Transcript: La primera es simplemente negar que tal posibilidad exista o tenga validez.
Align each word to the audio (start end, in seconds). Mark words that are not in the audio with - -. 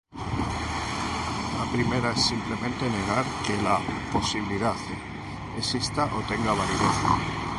La 1.59 1.67
primera 1.71 2.13
es 2.13 2.25
simplemente 2.25 2.89
negar 2.89 3.23
que 3.45 3.53
tal 3.57 3.83
posibilidad 4.11 4.73
exista 5.59 6.05
o 6.05 6.21
tenga 6.27 6.53
validez. 6.53 7.41